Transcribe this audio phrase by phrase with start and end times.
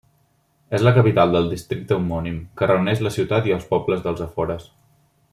[0.77, 4.67] És la capital del districte homònim, que reuneix la ciutat i els pobles dels afores.